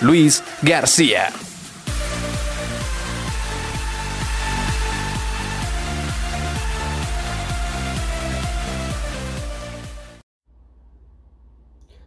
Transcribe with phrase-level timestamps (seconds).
[0.00, 1.28] Luis García.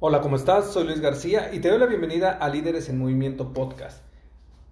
[0.00, 0.72] Hola, ¿cómo estás?
[0.72, 4.02] Soy Luis García y te doy la bienvenida a Líderes en Movimiento Podcast.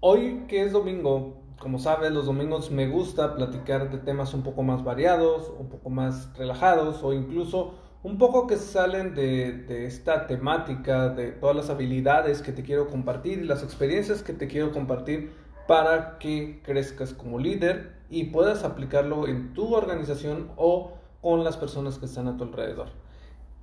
[0.00, 4.62] Hoy que es domingo, como sabes, los domingos me gusta platicar de temas un poco
[4.62, 11.08] más variados, un poco más relajados o incluso un poco que salen de, esta temática,
[11.08, 15.32] de todas las habilidades que te quiero compartir y las experiencias que te quiero compartir
[15.66, 20.92] para que crezcas como líder y puedas aplicarlo en tu organización o
[21.22, 22.88] con las personas que están a tu alrededor.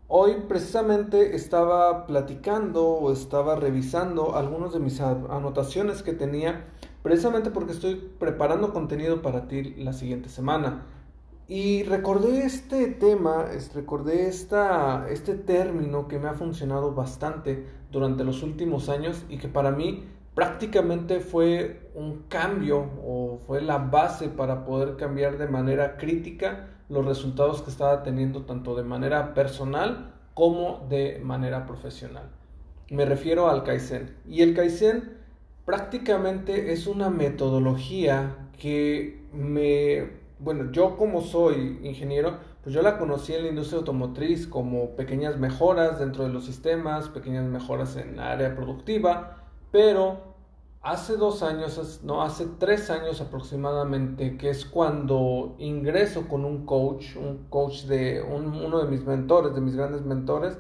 [0.07, 6.66] Hoy precisamente estaba platicando o estaba revisando algunas de mis anotaciones que tenía
[7.03, 10.81] precisamente porque estoy preparando contenido para ti la siguiente semana.
[11.47, 18.42] Y recordé este tema, recordé esta, este término que me ha funcionado bastante durante los
[18.44, 24.64] últimos años y que para mí prácticamente fue un cambio o fue la base para
[24.64, 30.86] poder cambiar de manera crítica los resultados que estaba teniendo tanto de manera personal como
[30.89, 32.30] de manera profesional.
[32.89, 34.16] Me refiero al Kaizen.
[34.28, 35.17] Y el Kaizen
[35.66, 43.34] prácticamente es una metodología que me, bueno, yo como soy ingeniero, pues yo la conocí
[43.34, 48.31] en la industria automotriz como pequeñas mejoras dentro de los sistemas, pequeñas mejoras en la
[48.31, 50.31] área productiva, pero
[50.81, 57.16] hace dos años, no, hace tres años aproximadamente, que es cuando ingreso con un coach,
[57.16, 60.57] un coach de uno de mis mentores, de mis grandes mentores,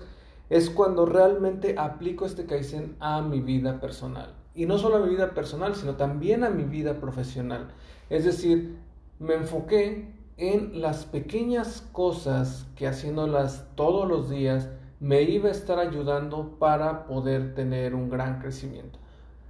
[0.49, 4.35] es cuando realmente aplico este Kaizen a mi vida personal.
[4.53, 7.69] Y no solo a mi vida personal, sino también a mi vida profesional.
[8.09, 8.77] Es decir,
[9.21, 14.67] me enfoqué en las pequeñas cosas que haciéndolas todos los días
[14.99, 18.97] me iba a estar ayudando para poder tener un gran crecimiento.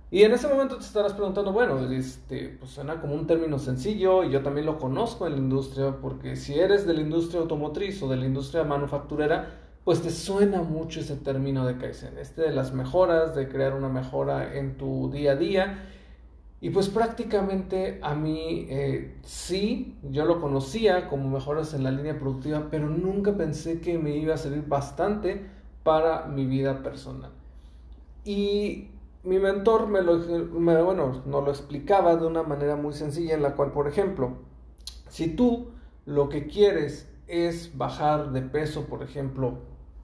[0.10, 4.26] Y en ese momento te estarás preguntando, bueno, este, pues suena como un término sencillo
[4.26, 8.04] y yo también lo conozco en la industria, porque si eres de la industria automotriz
[8.04, 12.52] o de la industria manufacturera, pues te suena mucho ese término de Kaizen, este de
[12.52, 15.88] las mejoras, de crear una mejora en tu día a día.
[16.64, 22.20] Y pues prácticamente a mí eh, sí, yo lo conocía como mejoras en la línea
[22.20, 25.50] productiva, pero nunca pensé que me iba a servir bastante
[25.82, 27.32] para mi vida personal.
[28.24, 28.92] Y
[29.24, 33.56] mi mentor me lo, bueno, nos lo explicaba de una manera muy sencilla en la
[33.56, 34.38] cual, por ejemplo,
[35.10, 35.72] si tú
[36.06, 39.58] lo que quieres es bajar de peso, por ejemplo,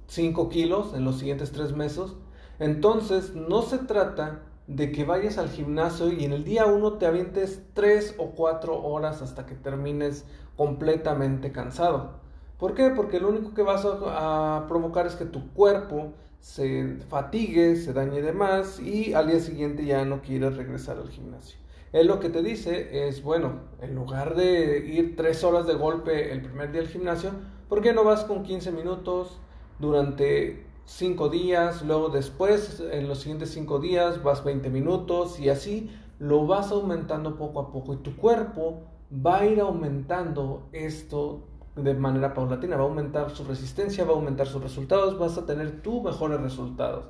[0.07, 2.15] 5 kilos en los siguientes 3 meses,
[2.57, 7.05] entonces no se trata de que vayas al gimnasio y en el día 1 te
[7.05, 12.19] avientes 3 o 4 horas hasta que termines completamente cansado.
[12.59, 12.89] ¿Por qué?
[12.89, 18.21] Porque lo único que vas a, provocar es que tu cuerpo se fatigue, se dañe
[18.21, 21.57] de más y al día siguiente ya no quieres regresar al gimnasio.
[21.93, 26.31] Él lo que te dice es, bueno, en lugar de ir 3 horas de golpe
[26.31, 27.31] el primer día al gimnasio,
[27.69, 29.39] ¿por qué no vas con 15 minutos,
[29.79, 35.91] durante 5 días, luego después en los siguientes 5 días vas 20 minutos y así
[36.17, 38.83] lo vas aumentando poco a poco y tu cuerpo
[39.13, 44.15] va a ir aumentando esto de manera paulatina, va a aumentar su resistencia, va a
[44.15, 47.05] aumentar sus resultados, vas a tener tú mejores resultados.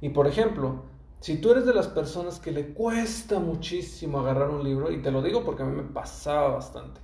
[0.00, 0.82] Y por ejemplo,
[1.20, 5.12] si tú eres de las personas que le cuesta muchísimo agarrar un libro, y te
[5.12, 7.00] lo digo porque a mí me pasaba bastante,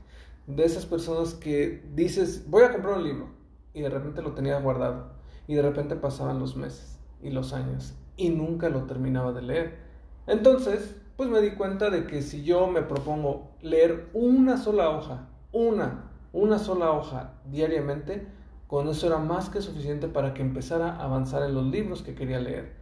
[0.49, 3.29] de esas personas que dices, voy a comprar un libro,
[3.73, 5.18] y de repente lo tenía guardado
[5.49, 9.79] y de repente pasaban los meses y los años y nunca lo terminaba de leer.
[10.29, 15.29] Entonces, pues me di cuenta de que si yo me propongo leer una sola hoja,
[15.51, 18.29] una, una sola hoja diariamente,
[18.67, 22.15] con eso era más que suficiente para que empezara a avanzar en los libros que
[22.15, 22.78] quería leer.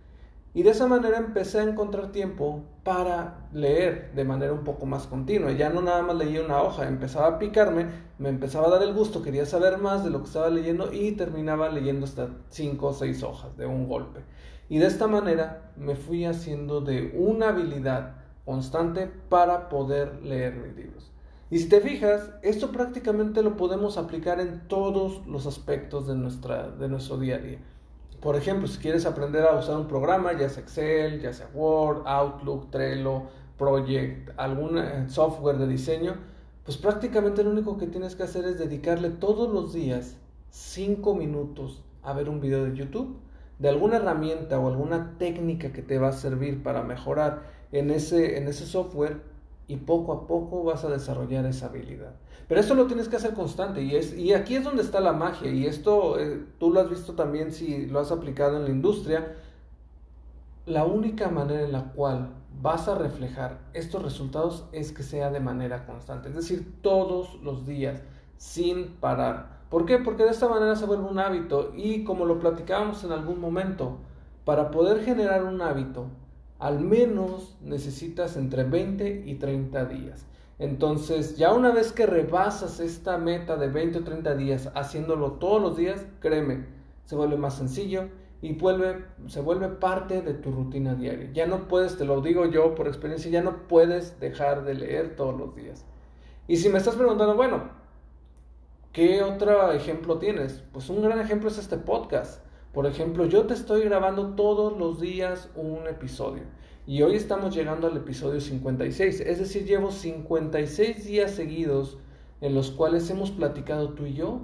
[0.57, 5.07] Y de esa manera empecé a encontrar tiempo para leer de manera un poco más
[5.07, 5.53] continua.
[5.53, 7.89] Ya no nada más leía una hoja, empezaba a picarme,
[8.19, 11.13] me empezaba a dar el gusto, quería saber más de lo que estaba leyendo y
[11.13, 14.21] terminaba leyendo hasta cinco o seis hojas de un golpe.
[14.71, 18.15] Y de esta manera me fui haciendo de una habilidad
[18.47, 21.13] constante para poder leer mis libros.
[21.51, 26.71] Y si te fijas, esto prácticamente lo podemos aplicar en todos los aspectos de, nuestra,
[26.71, 27.59] de nuestro día a día.
[28.21, 32.07] Por ejemplo, si quieres aprender a usar un programa, ya sea Excel, ya sea Word,
[32.07, 33.25] Outlook, Trello,
[33.59, 36.15] Project, algún eh, software de diseño,
[36.65, 40.17] pues prácticamente lo único que tienes que hacer es dedicarle todos los días
[40.51, 43.19] 5 minutos a ver un video de YouTube.
[43.59, 48.37] De alguna herramienta o alguna técnica que te va a servir para mejorar en ese,
[48.37, 49.21] en ese software
[49.69, 52.15] y poco a poco vas a desarrollar esa habilidad.
[52.49, 55.13] Pero esto lo tienes que hacer constante y, es, y aquí es donde está la
[55.13, 58.71] magia y esto eh, tú lo has visto también si lo has aplicado en la
[58.71, 59.35] industria.
[60.67, 62.31] La única manera en la cual
[62.63, 67.67] vas a reflejar estos resultados es que sea de manera constante, es decir, todos los
[67.67, 68.03] días,
[68.37, 69.57] sin parar.
[69.71, 69.99] ¿Por qué?
[69.99, 73.99] Porque de esta manera se vuelve un hábito y como lo platicábamos en algún momento,
[74.45, 76.07] para poder generar un hábito,
[76.59, 80.27] al menos necesitas entre 20 y 30 días.
[80.59, 85.61] Entonces, ya una vez que rebasas esta meta de 20 o 30 días haciéndolo todos
[85.61, 86.65] los días, créeme,
[87.05, 88.09] se vuelve más sencillo
[88.41, 91.31] y vuelve, se vuelve parte de tu rutina diaria.
[91.33, 95.15] Ya no puedes, te lo digo yo por experiencia, ya no puedes dejar de leer
[95.15, 95.85] todos los días.
[96.49, 97.65] Y si me estás preguntando, bueno,
[98.93, 100.63] ¿qué otro ejemplo tienes?
[100.73, 102.46] Pues un gran ejemplo es este podcast.
[102.77, 106.43] Por ejemplo, yo te estoy grabando todos los días un episodio.
[106.87, 109.21] Y hoy estamos llegando al episodio 56.
[109.21, 111.97] Es decir, llevo 56 días seguidos
[112.43, 114.43] en los cuales hemos platicado tú y yo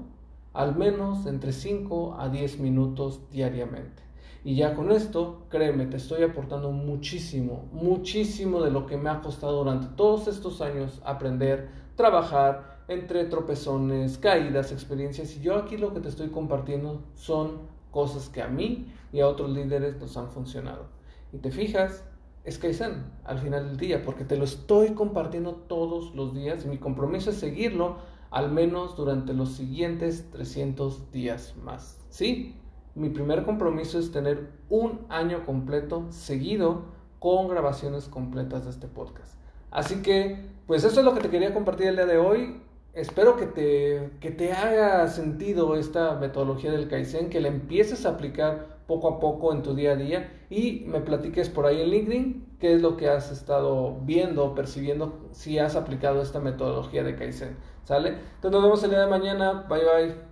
[0.55, 4.03] al menos entre 5 a 10 minutos diariamente.
[4.45, 9.21] Y ya con esto, créeme, te estoy aportando muchísimo, muchísimo de lo que me ha
[9.21, 15.37] costado durante todos estos años aprender, trabajar entre tropezones, caídas, experiencias.
[15.37, 19.29] Y yo aquí lo que te estoy compartiendo son cosas que a mí y a
[19.29, 20.87] otros líderes nos han funcionado.
[21.33, 22.05] Y te fijas,
[22.43, 26.69] es Kaizen al final del día, porque te lo estoy compartiendo todos los días y
[26.69, 27.99] mi compromiso es seguirlo
[28.31, 32.01] al menos durante los siguientes 300 días más.
[32.09, 32.57] ¿Sí?
[32.95, 36.87] Mi primer compromiso es tener un año completo seguido
[37.19, 39.35] con grabaciones completas de este podcast.
[39.71, 42.61] Así que, pues eso es lo que te quería compartir el día de hoy.
[42.95, 48.11] Espero que te, que te haga sentido esta metodología del Kaizen, que la empieces a
[48.11, 51.89] aplicar poco a poco en tu día a día y me platiques por ahí en
[51.89, 57.17] LinkedIn qué es lo que has estado viendo, percibiendo, si has aplicado esta metodología de
[57.17, 57.57] Kaizen.
[57.85, 58.11] ¿Sale?
[58.11, 59.67] Entonces nos vemos el día de mañana.
[59.69, 60.32] Bye bye.